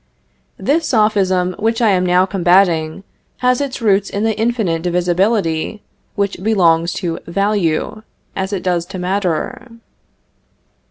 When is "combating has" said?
2.25-3.61